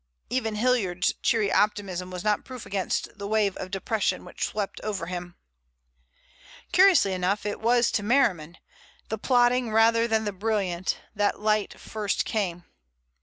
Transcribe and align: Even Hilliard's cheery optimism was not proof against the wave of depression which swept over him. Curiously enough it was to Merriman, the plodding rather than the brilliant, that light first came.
Even 0.31 0.55
Hilliard's 0.55 1.13
cheery 1.21 1.51
optimism 1.53 2.09
was 2.09 2.23
not 2.23 2.43
proof 2.43 2.65
against 2.65 3.15
the 3.19 3.27
wave 3.27 3.55
of 3.57 3.69
depression 3.69 4.25
which 4.25 4.43
swept 4.45 4.81
over 4.81 5.05
him. 5.05 5.35
Curiously 6.71 7.13
enough 7.13 7.45
it 7.45 7.59
was 7.61 7.91
to 7.91 8.01
Merriman, 8.01 8.57
the 9.09 9.19
plodding 9.19 9.71
rather 9.71 10.07
than 10.07 10.25
the 10.25 10.31
brilliant, 10.33 10.97
that 11.13 11.39
light 11.39 11.79
first 11.79 12.25
came. 12.25 12.63